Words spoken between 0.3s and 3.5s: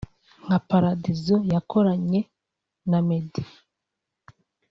‘Nka Paradizo yakoranye na Meddy’